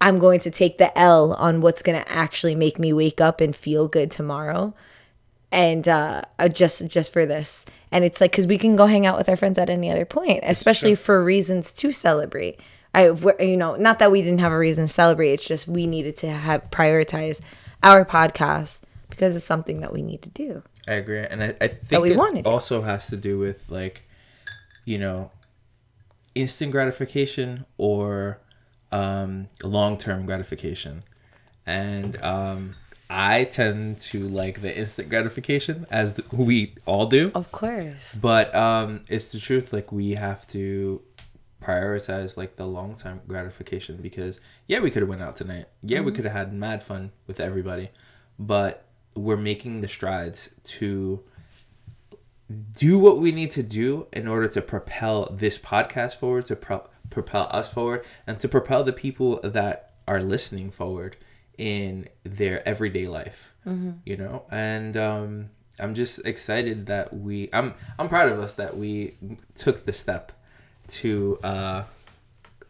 [0.00, 3.40] i'm going to take the l on what's going to actually make me wake up
[3.40, 4.72] and feel good tomorrow
[5.52, 7.66] and uh uh, just just for this.
[7.92, 10.04] And it's like because we can go hang out with our friends at any other
[10.04, 12.60] point especially for reasons to celebrate.
[12.94, 13.06] I
[13.40, 16.16] you know not that we didn't have a reason to celebrate it's just we needed
[16.18, 17.40] to have prioritize
[17.82, 20.62] our podcast because it's something that we need to do.
[20.88, 22.46] I agree, and I, I think we it wanted.
[22.46, 24.08] also has to do with like,
[24.84, 25.30] you know,
[26.34, 28.40] instant gratification or
[28.90, 31.02] um, long term gratification,
[31.66, 32.76] and um,
[33.11, 37.33] I tend to like the instant gratification as th- we all do.
[37.35, 39.73] of course But um, it's the truth.
[39.73, 41.03] Like we have to
[41.61, 45.66] prioritize like the long term gratification because yeah, we could have went out tonight.
[45.83, 47.90] Yeah, we could have had mad fun with everybody,
[48.38, 51.25] but we're making the strides to
[52.73, 56.88] do what we need to do in order to propel this podcast forward, to pro-
[57.11, 61.16] propel us forward, and to propel the people that are listening forward
[61.61, 63.55] in their everyday life.
[64.05, 67.51] You know, and um, I'm just excited that we.
[67.53, 69.14] I'm I'm proud of us that we
[69.55, 70.33] took the step
[70.88, 71.85] to uh,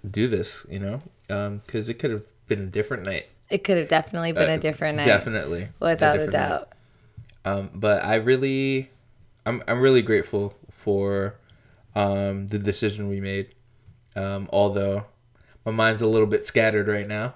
[0.09, 0.67] do this.
[0.69, 1.03] You know,
[1.65, 3.29] because it could have been a different night.
[3.49, 5.07] It could have definitely been Uh, a different night.
[5.07, 6.31] Definitely, Without a night.
[6.31, 6.69] doubt.
[7.47, 8.91] Um, but I really,
[9.47, 11.37] I'm I'm really grateful for
[11.95, 13.55] um, the decision we made.
[14.17, 15.07] Um, although
[15.65, 17.35] my mind's a little bit scattered right now,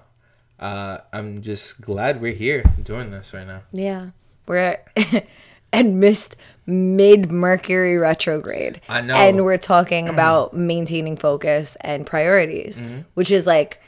[0.59, 3.61] uh, I'm just glad we're here doing this right now.
[3.71, 4.09] Yeah.
[4.47, 5.27] We're at
[5.73, 8.79] and missed mid Mercury retrograde.
[8.87, 9.15] I know.
[9.15, 13.01] And we're talking about maintaining focus and priorities, Mm-hmm.
[13.15, 13.81] which is like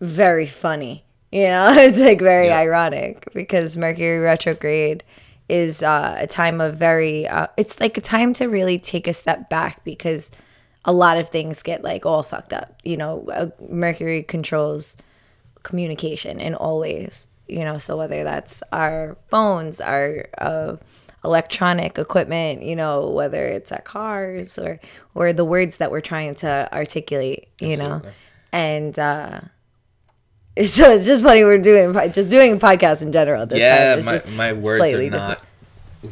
[0.00, 1.04] very funny.
[1.32, 2.58] You know, it's like very Yeah.
[2.58, 5.04] ironic because Mercury retrograde
[5.48, 9.12] is uh, a time of very, uh, it's like a time to really take a
[9.12, 10.30] step back because
[10.84, 12.80] a lot of things get like all fucked up.
[12.84, 14.96] You know, uh, Mercury controls
[15.62, 20.76] communication in all ways you know so whether that's our phones our uh,
[21.24, 24.80] electronic equipment you know whether it's our cars or
[25.14, 28.00] or the words that we're trying to articulate you know
[28.52, 29.40] and uh
[30.64, 33.98] so it's just funny we're doing just doing a podcast in general this yeah, time.
[33.98, 35.12] It's my just my words are different.
[35.12, 35.44] not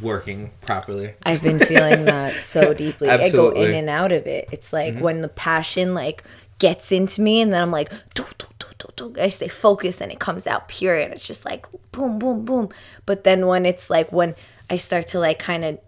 [0.03, 1.15] working properly.
[1.25, 3.09] I've been feeling that so deeply.
[3.09, 3.63] I go Mm-hmm.
[3.63, 4.49] in and out of it.
[4.53, 6.23] It's like when the passion like
[6.59, 7.91] gets into me and then I'm like.
[9.19, 12.69] I stay focused and it comes out pure and it's just like boom boom boom.
[13.07, 14.35] But then when it's like when
[14.71, 15.79] I start to like kind of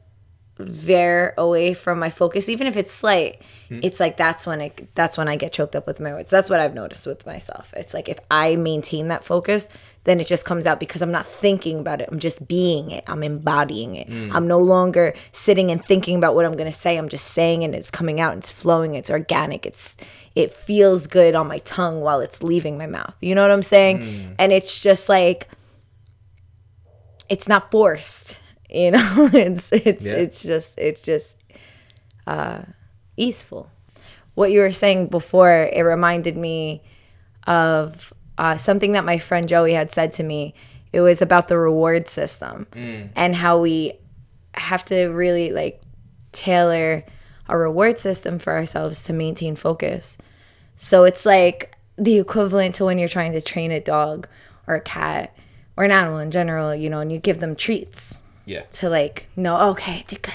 [0.59, 3.79] veer away from my focus even if it's slight Hmm.
[3.83, 6.31] it's like that's when it that's when i get choked up with my words.
[6.31, 7.73] That's what i've noticed with myself.
[7.77, 9.69] It's like if i maintain that focus
[10.05, 12.09] then it just comes out because i'm not thinking about it.
[12.11, 13.05] I'm just being it.
[13.07, 14.09] I'm embodying it.
[14.09, 14.31] Hmm.
[14.37, 16.97] i'm no longer sitting and thinking about what i'm going to say.
[16.99, 17.67] I'm just saying it.
[17.67, 18.33] And it's coming out.
[18.33, 18.97] And it's flowing.
[18.97, 19.65] It's organic.
[19.65, 19.97] It's
[20.35, 23.15] it feels good on my tongue while it's leaving my mouth.
[23.21, 23.97] You know what i'm saying?
[23.99, 24.33] Hmm.
[24.41, 25.49] and it's just like
[27.29, 28.41] it's not forced.
[28.69, 29.31] You know?
[29.35, 30.15] It's it's Yeah.
[30.15, 31.37] it's just it's just
[32.27, 32.63] uh
[33.21, 33.71] easeful
[34.35, 36.83] what you were saying before it reminded me
[37.47, 40.55] of uh, something that my friend joey had said to me
[40.93, 42.67] it was about the reward system
[43.15, 43.93] and how we
[44.55, 45.81] have to really like
[46.33, 47.05] tailor
[47.49, 50.17] a reward system for ourselves to maintain focus
[50.77, 54.27] so it's like the equivalent to when you're trying to train a dog
[54.67, 55.37] or a cat
[55.77, 58.63] or an animal in general, you know, and you give them treats Yeah.
[58.79, 60.33] to like know, okay, did good.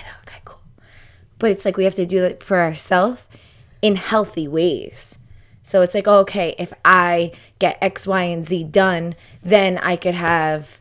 [1.40, 3.24] But it's like we have to do it for ourselves
[3.82, 5.18] in healthy ways.
[5.64, 9.96] So it's like, oh, okay, if I get X, Y, and Z done, then I
[9.96, 10.80] could have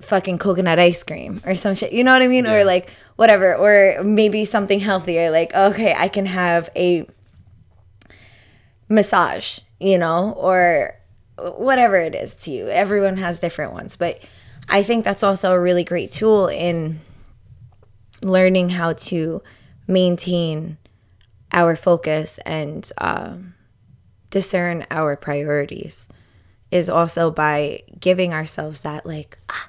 [0.00, 1.92] fucking coconut ice cream or some shit.
[1.92, 2.46] You know what I mean?
[2.46, 2.54] Yeah.
[2.54, 3.54] Or like whatever.
[3.54, 5.30] Or maybe something healthier.
[5.30, 7.06] Like, okay, I can have a
[8.88, 10.98] massage, you know, or
[11.38, 12.66] whatever it is to you.
[12.68, 13.94] Everyone has different ones.
[13.94, 14.20] But
[14.68, 17.00] I think that's also a really great tool in
[18.22, 19.42] learning how to
[19.86, 20.76] maintain
[21.52, 23.54] our focus and um,
[24.30, 26.08] discern our priorities
[26.70, 29.68] is also by giving ourselves that like ah,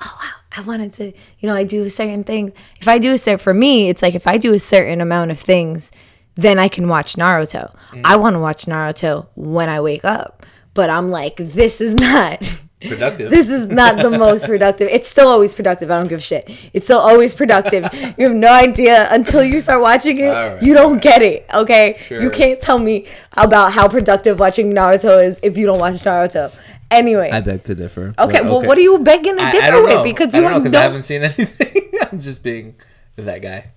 [0.00, 2.52] oh wow i wanted to you know i do certain things.
[2.80, 5.32] If i do a certain for me it's like if i do a certain amount
[5.32, 5.90] of things
[6.36, 7.74] then i can watch naruto.
[8.04, 12.42] I want to watch naruto when i wake up but i'm like this is not
[12.80, 13.30] Productive.
[13.30, 14.88] this is not the most productive.
[14.92, 15.90] It's still always productive.
[15.90, 16.44] I don't give a shit.
[16.74, 17.88] It's still always productive.
[18.18, 20.28] You have no idea until you start watching it.
[20.28, 21.46] All right, you don't get it.
[21.54, 21.96] Okay.
[22.10, 26.54] You can't tell me about how productive watching Naruto is if you don't watch Naruto.
[26.90, 27.30] Anyway.
[27.32, 28.14] I beg to differ.
[28.18, 28.42] okay.
[28.42, 29.94] but Well, what are you begging to I, differ I don't with?
[29.94, 30.78] know Because I you don't know have because no.
[30.78, 31.82] I haven't seen anything.
[32.12, 32.76] I'm just being
[33.16, 33.70] that guy.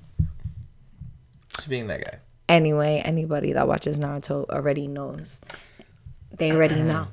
[1.56, 2.20] Just being that guy.
[2.50, 5.40] anyway, anybody that watches Naruto already knows.
[6.38, 7.08] They already know.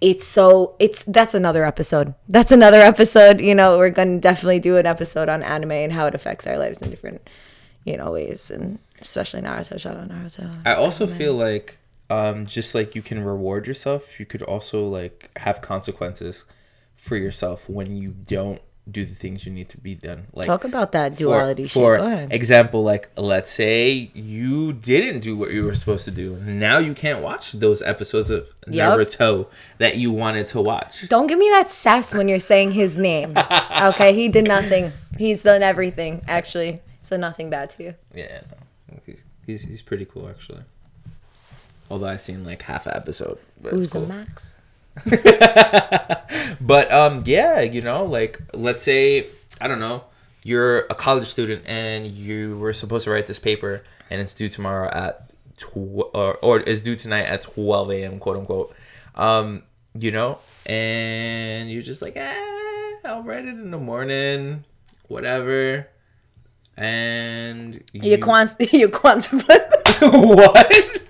[0.00, 2.14] It's so it's that's another episode.
[2.28, 3.40] That's another episode.
[3.40, 6.58] You know, we're gonna definitely do an episode on anime and how it affects our
[6.58, 7.28] lives in different,
[7.84, 9.80] you know, ways, and especially Naruto.
[9.80, 10.54] Shout out Naruto.
[10.66, 11.78] I also feel like
[12.10, 16.44] um, just like you can reward yourself, you could also like have consequences
[16.94, 20.26] for yourself when you don't do the things you need to be done.
[20.32, 22.32] Like Talk about that duality For ahead.
[22.32, 26.36] example, like let's say you didn't do what you were supposed to do.
[26.36, 28.98] Now you can't watch those episodes of Yup.
[28.98, 31.08] Naruto that you wanted to watch.
[31.08, 33.34] Don't give me that sass when you're saying his name.
[33.82, 34.92] okay, he did nothing.
[35.18, 36.22] He's done everything.
[36.28, 37.94] Actually, he's done nothing bad to you.
[38.14, 39.00] Yeah, no.
[39.04, 40.62] He's, he's he's pretty cool actually.
[41.90, 44.00] Although I've seen like half an episode, but it's Who's cool.
[44.02, 44.55] the max?
[46.60, 49.26] but um yeah you know like let's say
[49.60, 50.04] i don't know
[50.42, 54.48] you're a college student and you were supposed to write this paper and it's due
[54.48, 55.76] tomorrow at tw-
[56.14, 58.18] or, or is due tonight at 12 a.m.
[58.18, 58.74] quote unquote
[59.16, 59.62] um
[59.98, 64.64] you know and you're just like eh, i'll write it in the morning
[65.08, 65.88] whatever
[66.76, 69.64] and Your, cons- your consequence.
[70.02, 71.02] what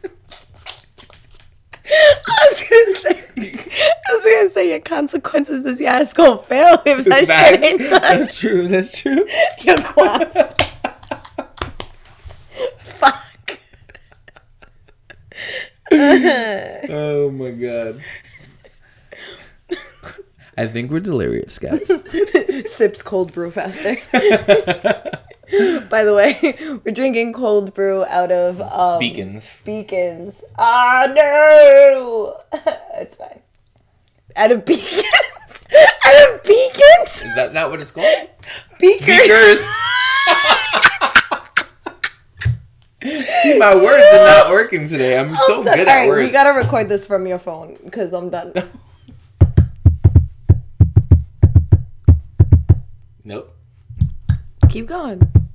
[2.27, 6.83] I was gonna say, I was gonna say your consequences is your ass gonna fail
[6.85, 8.01] if that shit ain't done.
[8.03, 9.27] that's true that's true
[9.63, 10.55] Your quas.
[12.81, 13.59] Fuck.
[15.93, 18.01] oh my god
[20.59, 21.87] i think we're delirious guys
[22.73, 23.97] Sips cold brew faster.
[25.91, 30.43] By the way, we're drinking cold brew out of um, beacons beacons.
[30.59, 32.41] Ah no,
[32.95, 33.41] it's fine.
[34.35, 35.03] Out of beacons.
[36.05, 37.23] out of beacons.
[37.23, 38.29] is that not what it's called
[38.79, 39.07] Beakers.
[39.07, 39.67] beakers
[43.03, 45.17] See, my words are not working today.
[45.19, 45.77] I'm so I'm done.
[45.77, 46.27] good All at right, words.
[46.27, 48.53] we gotta record this from your phone because I'm done.
[53.25, 53.56] Nope.
[54.77, 55.46] Keep going.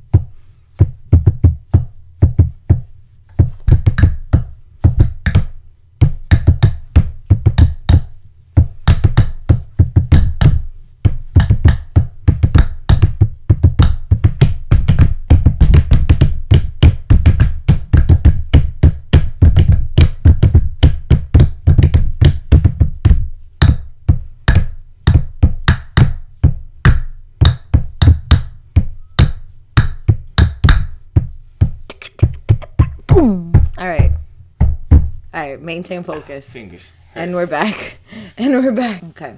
[35.61, 36.49] Maintain focus.
[36.49, 36.91] Fingers.
[37.15, 37.97] And we're back.
[38.37, 39.03] And we're back.
[39.03, 39.37] Okay.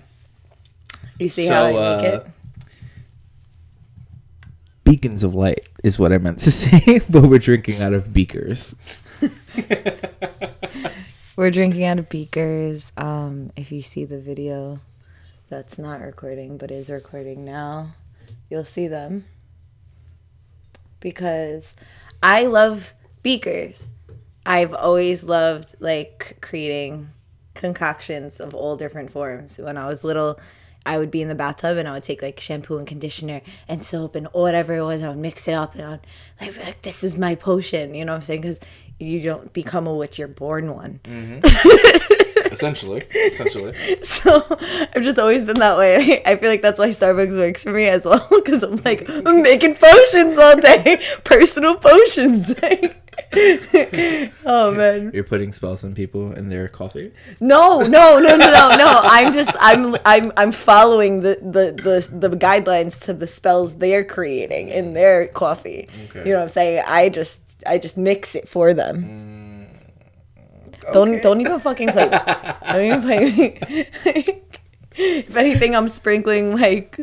[1.19, 2.27] You see how I So, make uh, it?
[4.83, 8.75] Beacons of light is what I meant to say, but we're drinking out of beakers.
[11.36, 12.91] We're drinking out of beakers.
[12.95, 14.81] Um, if you see the video
[15.49, 17.95] that's not recording but is recording now,
[18.51, 19.25] you'll see them.
[20.99, 21.75] Because
[22.21, 23.92] I love beakers.
[24.45, 27.10] I've always loved like creating
[27.53, 29.58] concoctions of all different forms.
[29.58, 30.39] When I was little,
[30.86, 33.84] I would be in the bathtub and I would take like shampoo and conditioner and
[33.84, 35.01] soap and whatever it was.
[35.01, 36.08] I would mix it up and I would
[36.41, 37.93] like, like this is my potion.
[37.93, 38.41] You know what I'm saying?
[38.41, 38.60] Because
[38.99, 40.99] you don't become a witch, you're born one.
[41.03, 42.12] Mm-hmm.
[42.54, 43.02] Essentially.
[43.13, 43.74] Essentially.
[44.04, 44.46] So
[44.96, 46.22] I've just always been that way.
[46.26, 49.42] I feel like that's why Starbucks works for me as well because I'm like I'm
[49.42, 52.54] making potions all day, personal potions.
[54.46, 57.12] oh man, You're putting spells on people in their coffee?
[57.39, 59.02] no, no, no, no, no, no.
[59.04, 64.04] I'm just I'm I'm I'm following the the the, the guidelines to the spells they're
[64.06, 65.88] creating in their coffee.
[66.06, 66.20] Okay.
[66.26, 66.84] You know what I'm saying?
[66.88, 69.04] I just I just mix it for them.
[69.04, 69.33] Mm.
[70.91, 71.22] Don't Okay.
[71.22, 72.10] don't even fucking play.
[72.10, 73.60] don't even play me.
[74.96, 77.00] if anything, I'm sprinkling like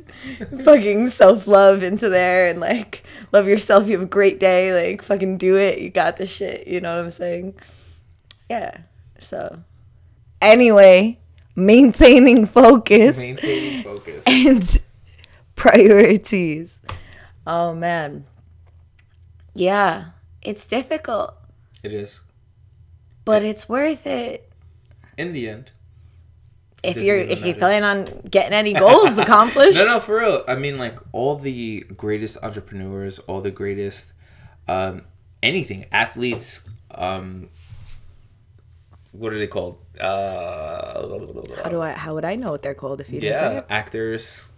[0.64, 3.87] fucking self love into there and like love yourself.
[3.87, 4.73] You have a great day.
[4.90, 5.79] Like fucking do it.
[5.79, 6.66] You got this shit.
[6.66, 7.55] You know what I'm saying?
[8.49, 8.79] Yeah.
[9.21, 9.61] So
[10.43, 11.19] anyway,
[11.57, 14.25] maintaining focus Maintaining focus.
[14.27, 14.81] and
[15.57, 16.81] priorities.
[17.47, 18.25] Oh man.
[19.53, 20.11] Yeah,
[20.43, 21.35] it's difficult,
[21.83, 22.23] It is.
[23.24, 24.50] But it's worth it.
[25.18, 25.72] In the end.
[26.83, 27.59] if you're if you matter.
[27.59, 29.76] plan on getting any goals accomplished.
[29.76, 30.44] No, no, for real.
[30.48, 34.14] I mean, like all the greatest entrepreneurs, all the greatest,
[34.68, 35.02] um,
[35.42, 36.62] anything, athletes.
[36.94, 37.48] Um,
[39.12, 39.78] what are they called?
[40.00, 41.18] Uh,
[41.62, 41.92] How do I?
[41.92, 43.66] How would I know what they're called if you didn't say yeah, it?
[43.68, 44.52] actors.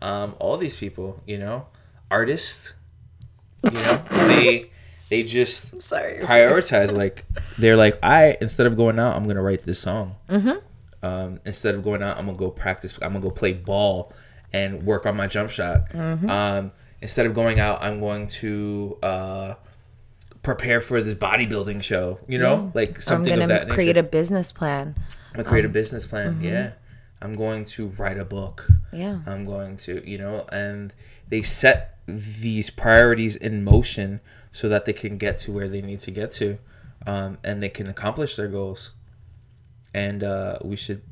[0.00, 1.68] Um, all these people, you know,
[2.10, 2.74] artists.
[3.64, 4.70] You know, they
[5.12, 7.26] they just prioritize like
[7.58, 10.16] they're like i instead of going out i'm gonna write this song.
[10.26, 11.04] Mm-hmm.
[11.04, 14.10] um, instead of going out i'm gonna go practice i'm gonna go play ball
[14.54, 15.90] and work on my jump shot.
[15.90, 16.30] Mm-hmm.
[16.30, 19.54] um, instead of going out i'm going to uh,
[20.42, 22.72] prepare for this bodybuilding show you know?
[22.74, 23.74] Like I'm something of gonna that nature.
[23.74, 24.94] create a business plan.
[24.96, 26.72] i'm gonna create a business plan yeah.
[27.20, 28.66] I'm going to write a book.
[28.92, 29.20] Yeah.
[29.26, 30.92] I'm going to, you know, and
[31.28, 34.20] they set these priorities in motion
[34.52, 36.58] so that they can get to where they need to get to,
[37.06, 38.92] um, and they can accomplish their goals.
[39.94, 41.02] And uh, we should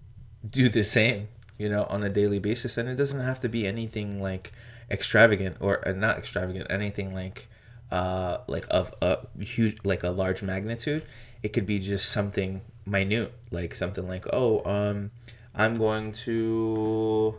[0.48, 1.28] do the same,
[1.58, 2.78] you know, on a daily basis.
[2.78, 4.52] And it doesn't have to be anything like
[4.90, 7.48] extravagant or uh, not extravagant, anything like
[7.90, 11.04] uh, like of a huge, like a large magnitude.
[11.42, 15.10] It could be just something minute, like something like, oh, um,
[15.54, 17.36] I'm going to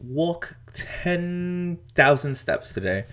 [0.00, 3.04] walk 10,000 steps today.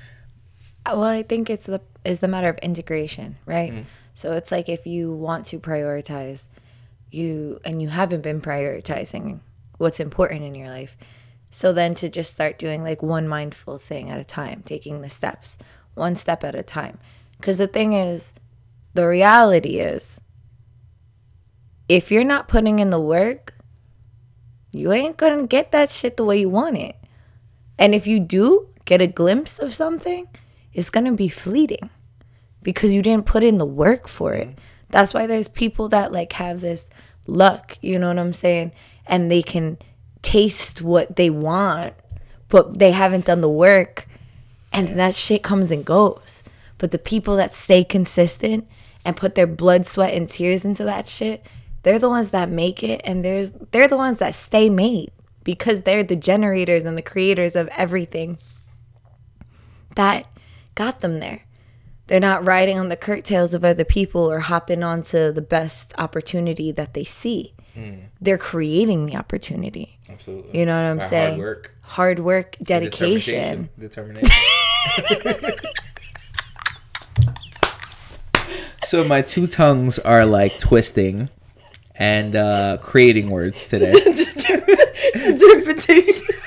[0.85, 3.71] Well, I think it's the is the matter of integration, right?
[3.71, 3.85] Mm.
[4.13, 6.47] So it's like if you want to prioritize
[7.11, 9.39] you and you haven't been prioritizing
[9.77, 10.97] what's important in your life.
[11.51, 15.09] So then to just start doing like one mindful thing at a time, taking the
[15.09, 15.57] steps,
[15.95, 16.99] one step at a time.
[17.41, 18.33] Cuz the thing is
[18.93, 20.21] the reality is
[21.87, 23.55] if you're not putting in the work,
[24.71, 26.95] you ain't going to get that shit the way you want it.
[27.77, 30.27] And if you do get a glimpse of something,
[30.73, 31.89] it's going to be fleeting
[32.61, 34.47] because you didn't put in the work for it.
[34.47, 34.59] Mm-hmm.
[34.89, 36.89] That's why there's people that like have this
[37.27, 38.71] luck, you know what I'm saying?
[39.05, 39.77] And they can
[40.21, 41.93] taste what they want,
[42.47, 44.07] but they haven't done the work
[44.71, 46.43] and that shit comes and goes.
[46.77, 48.67] But the people that stay consistent
[49.03, 51.45] and put their blood, sweat and tears into that shit,
[51.83, 55.11] they're the ones that make it and there's they're the ones that stay made
[55.43, 58.37] because they're the generators and the creators of everything
[59.95, 60.25] that
[60.79, 61.41] got them there.
[62.07, 66.71] They're not riding on the curtails of other people or hopping onto the best opportunity
[66.71, 67.53] that they see.
[68.19, 69.99] They're creating the opportunity.
[70.09, 70.59] Absolutely.
[70.59, 71.39] You know what I'm By saying?
[71.39, 71.75] Hard work.
[71.81, 73.69] Hard work, dedication.
[73.77, 74.29] Determination.
[75.09, 75.59] Determination.
[78.83, 81.29] so my two tongues are like twisting
[81.95, 83.93] and uh, creating words today.
[85.13, 86.38] Precipitation.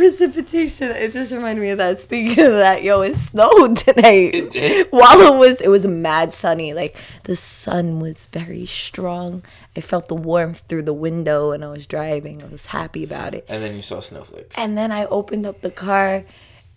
[0.00, 0.92] Precipitation.
[0.92, 2.00] It just reminded me of that.
[2.00, 4.28] Speaking of that, yo, it snowed today.
[4.28, 4.86] It did?
[4.90, 6.72] While it was, it was mad sunny.
[6.72, 9.42] Like the sun was very strong.
[9.76, 12.42] I felt the warmth through the window and I was driving.
[12.42, 13.44] I was happy about it.
[13.46, 14.58] and then you saw snowflakes.
[14.58, 16.24] And then I opened up the car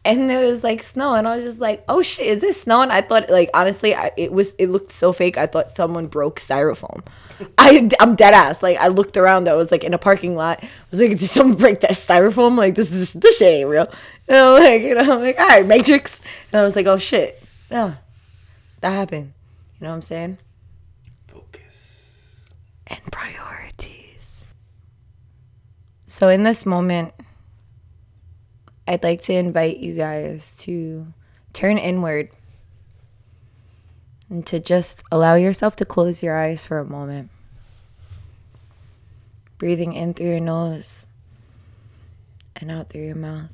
[0.06, 2.82] and there was like snow and I was just like, "Oh shit, is this snow
[2.82, 5.38] and I thought like honestly, I, it was it looked so fake.
[5.38, 7.04] I thought someone broke styrofoam.
[7.58, 8.62] I I'm dead ass.
[8.62, 10.60] Like I looked around, I was like in a parking lot.
[10.64, 13.92] I was like, "Did someone break that styrofoam?" Like this is this shit ain't real.
[14.28, 16.20] And I'm like, you know, I'm like, "All right, Matrix."
[16.52, 17.42] And I was like, "Oh shit."
[17.72, 17.96] Yeah.
[18.82, 19.34] That happened.
[19.80, 20.38] You know what I'm saying?
[21.28, 22.54] Focus.
[22.88, 24.44] and priorities.
[26.08, 27.14] So, in this moment,
[28.88, 31.14] I'd like to invite you guys to
[31.54, 32.30] turn inward
[34.30, 37.30] and to just allow yourself to close your eyes for a moment.
[39.58, 41.08] Breathing in through your nose
[42.58, 43.52] and out through your mouth.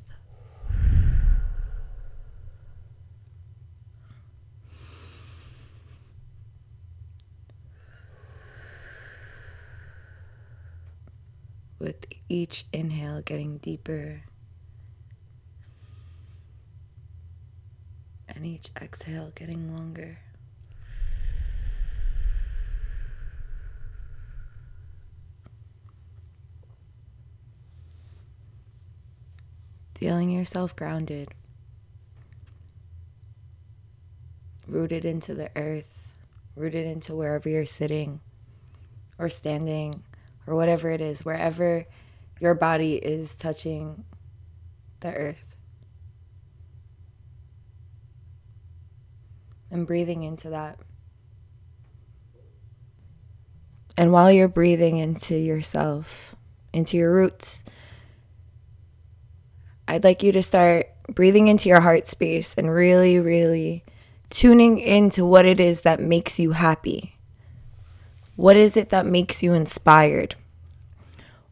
[11.78, 14.20] with each inhale getting deeper
[18.34, 20.18] and each exhale getting longer.
[29.94, 31.28] Feeling yourself grounded,
[34.66, 36.16] rooted into the earth,
[36.56, 38.20] rooted into wherever you're sitting
[39.18, 40.02] or standing
[40.46, 41.84] or whatever it is, wherever
[42.40, 44.04] your body is touching
[45.00, 45.49] the earth.
[49.70, 50.78] And breathing into that.
[53.96, 56.34] And while you're breathing into yourself,
[56.72, 57.62] into your roots,
[59.86, 63.84] I'd like you to start breathing into your heart space and really, really
[64.30, 67.16] tuning into what it is that makes you happy.
[68.36, 70.36] What is it that makes you inspired?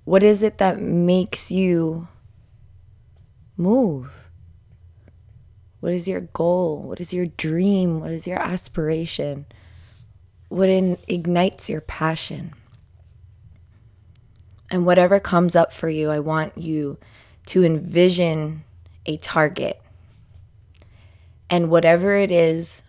[0.05, 2.09] What is it that makes you
[3.57, 4.11] move?
[5.81, 6.83] What is your goal?
[6.83, 8.01] What is your dream?
[8.01, 9.47] What is your aspiration?
[10.49, 12.53] What in, ignites your passion?
[14.71, 16.99] And whatever comes up for you, I want you
[17.47, 18.65] to envision
[19.07, 19.81] a target.
[21.49, 22.83] And whatever it is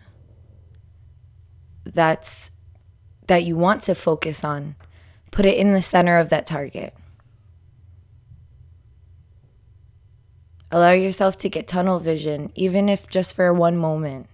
[1.84, 2.50] that's
[3.26, 4.74] that you want to focus on,
[5.30, 6.94] put it in the center of that target.
[10.72, 14.28] Allow yourself to get tunnel vision, even if just for one moment,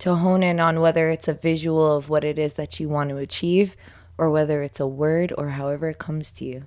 [0.00, 3.08] to hone in on whether it's a visual of what it is that you want
[3.08, 3.74] to achieve
[4.18, 6.66] or whether it's a word or however it comes to you.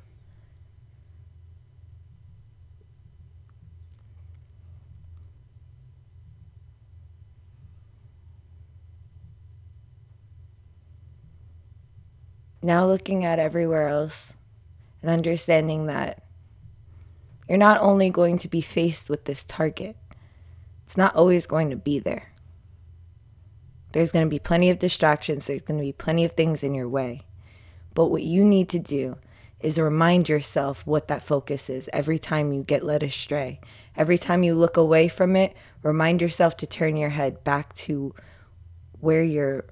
[12.64, 14.34] Now looking at everywhere else
[15.04, 16.23] and understanding that
[17.48, 19.96] you're not only going to be faced with this target,
[20.86, 22.32] it's not always going to be there.
[23.92, 26.74] There's going to be plenty of distractions, there's going to be plenty of things in
[26.74, 27.24] your way.
[27.94, 29.18] But what you need to do
[29.60, 33.62] is remind yourself what that focus is every time you get led astray.
[33.96, 38.14] Every time you look away from it, remind yourself to turn your head back to
[39.00, 39.66] where your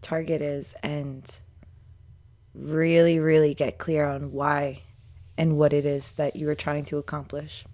[0.00, 1.40] target is and
[2.54, 4.82] really, really get clear on why
[5.36, 7.64] and what it is that you are trying to accomplish.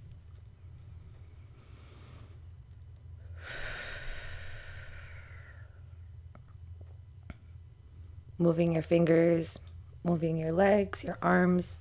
[8.38, 9.59] Moving your fingers,
[10.04, 11.80] moving your legs, your arms,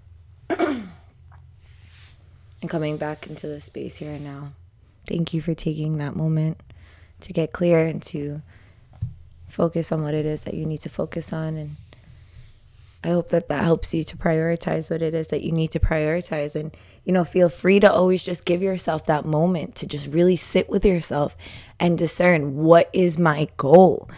[0.48, 0.88] and
[2.68, 4.52] coming back into the space here and now.
[5.06, 6.60] Thank you for taking that moment
[7.20, 8.42] to get clear and to
[9.48, 11.76] focus on what it is that you need to focus on and
[13.04, 15.80] I hope that that helps you to prioritize what it is that you need to
[15.80, 16.56] prioritize.
[16.56, 20.36] And, you know, feel free to always just give yourself that moment to just really
[20.36, 21.36] sit with yourself
[21.78, 24.10] and discern what is my goal.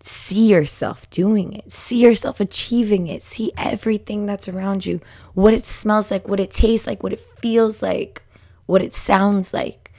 [0.00, 5.00] See yourself doing it, see yourself achieving it, see everything that's around you,
[5.32, 8.22] what it smells like, what it tastes like, what it feels like,
[8.66, 9.92] what it sounds like,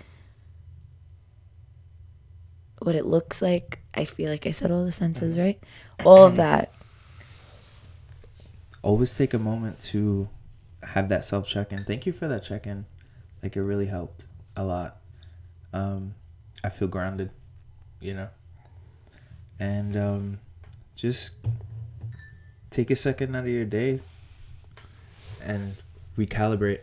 [2.79, 3.79] what it looks like.
[3.95, 5.59] I feel like I said all the senses, right?
[6.03, 6.71] All of that
[8.85, 10.29] always take a moment to
[10.83, 11.83] have that self check in.
[11.83, 12.85] Thank you for that check in.
[13.41, 14.97] Like it really helped a lot.
[15.73, 16.13] Um,
[16.63, 17.31] I feel grounded,
[17.99, 18.29] you know.
[19.59, 20.39] And um,
[20.95, 21.35] just
[22.69, 23.99] take a second out of your day
[25.43, 25.75] and
[26.17, 26.81] recalibrate.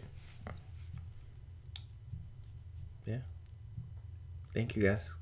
[3.06, 3.18] Yeah.
[4.52, 5.14] Thank you guys.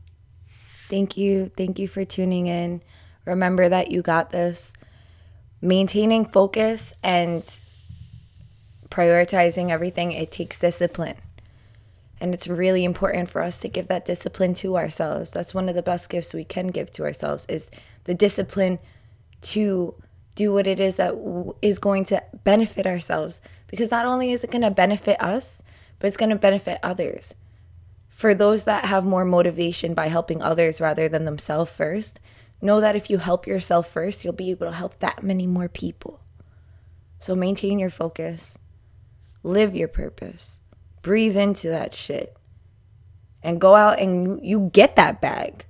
[0.88, 1.50] Thank you.
[1.56, 2.82] Thank you for tuning in.
[3.26, 4.72] Remember that you got this
[5.62, 7.58] maintaining focus and
[8.90, 11.16] prioritizing everything, it takes discipline.
[12.20, 15.30] And it's really important for us to give that discipline to ourselves.
[15.30, 17.70] That's one of the best gifts we can give to ourselves is
[18.04, 18.78] the discipline
[19.42, 19.94] to
[20.34, 21.14] do what it is that
[21.62, 25.62] is going to benefit ourselves because not only is it going to benefit us,
[25.98, 27.34] but it's going to benefit others.
[28.08, 32.20] For those that have more motivation by helping others rather than themselves first,
[32.62, 35.68] Know that if you help yourself first, you'll be able to help that many more
[35.68, 36.20] people.
[37.18, 38.56] So maintain your focus,
[39.42, 40.60] live your purpose,
[41.02, 42.36] breathe into that shit,
[43.42, 45.64] and go out and you, get that bag.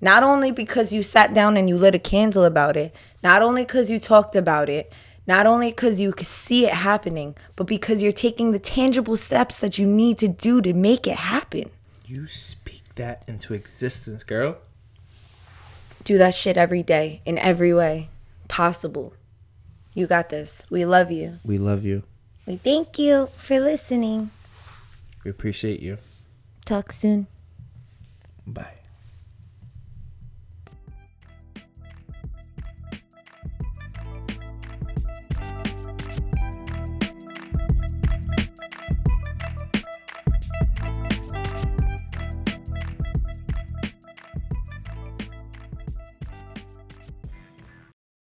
[0.00, 3.62] Not only because you sat down and you lit a candle about it, not only
[3.62, 4.92] because you talked about it,
[5.26, 9.58] not only because you could see it happening, but because you're taking the tangible steps
[9.58, 11.70] that you need to do to make it happen.
[12.06, 14.58] You speak that into existence, girl
[16.04, 18.08] do that shit every day in every way
[18.48, 19.12] possible.
[19.94, 20.62] You got this.
[20.70, 21.38] We love you.
[21.44, 22.04] We love you.
[22.46, 24.30] We thank you for listening.
[25.24, 25.98] We appreciate you.
[26.64, 27.26] Talk soon.
[28.46, 28.77] Bye.